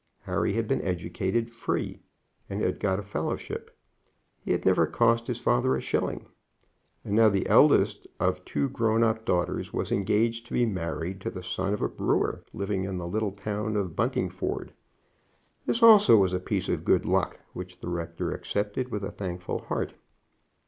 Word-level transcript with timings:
Harry 0.23 0.53
had 0.53 0.67
been 0.67 0.81
educated 0.81 1.51
free, 1.51 2.01
and 2.49 2.59
had 2.63 2.79
got 2.79 2.97
a 2.97 3.03
fellowship. 3.03 3.77
He 4.43 4.51
had 4.51 4.65
never 4.65 4.87
cost 4.87 5.27
his 5.27 5.37
father 5.37 5.75
a 5.75 5.79
shilling. 5.79 6.25
And 7.05 7.15
now 7.15 7.29
the 7.29 7.45
eldest 7.47 8.07
of 8.19 8.43
two 8.43 8.67
grown 8.69 9.03
up 9.03 9.25
daughters 9.25 9.71
was 9.73 9.91
engaged 9.91 10.47
to 10.47 10.53
be 10.53 10.65
married 10.65 11.21
to 11.21 11.29
the 11.29 11.43
son 11.43 11.71
of 11.71 11.83
a 11.83 11.87
brewer 11.87 12.41
living 12.51 12.83
in 12.83 12.97
the 12.97 13.05
little 13.07 13.33
town 13.33 13.75
of 13.75 13.95
Buntingford. 13.95 14.73
This 15.67 15.83
also 15.83 16.17
was 16.17 16.33
a 16.33 16.39
piece 16.39 16.67
of 16.67 16.83
good 16.83 17.05
luck 17.05 17.39
which 17.53 17.79
the 17.79 17.89
rector 17.89 18.31
accepted 18.33 18.89
with 18.89 19.03
a 19.03 19.11
thankful 19.11 19.59
heart. 19.65 19.93